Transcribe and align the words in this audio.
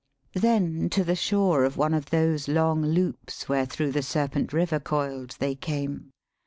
Then 0.33 0.89
to 0.93 1.03
the 1.03 1.15
shore 1.15 1.63
of 1.63 1.77
one 1.77 1.93
of 1.93 2.09
those 2.09 2.47
long 2.47 2.81
loops 2.83 3.47
Wherethro' 3.47 3.91
the 3.93 4.01
serpent 4.01 4.51
river 4.51 4.79
coil'd, 4.79 5.35
they 5.37 5.53
came. 5.53 6.09